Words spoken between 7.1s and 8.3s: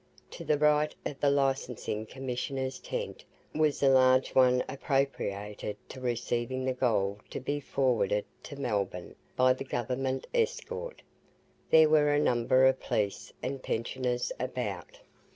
to be forwarded